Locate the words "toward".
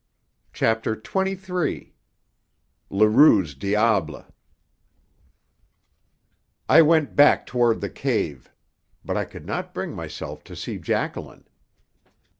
7.45-7.81